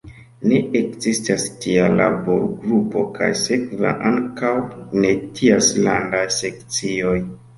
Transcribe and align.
Ne 0.51 0.59
ekzistas 0.77 1.43
tia 1.65 1.89
laborgrupo 1.97 3.03
kaj 3.19 3.29
sekve 3.43 3.91
ankaŭ 4.11 4.55
ne 5.03 5.11
ties 5.41 5.69
landaj 5.89 6.25
sekcioj. 6.39 7.15